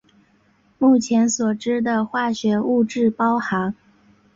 [0.79, 3.75] 目前所知的化学物质包含。